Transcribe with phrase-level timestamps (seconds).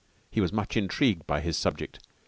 [0.31, 1.99] He was much intrigued by his subject.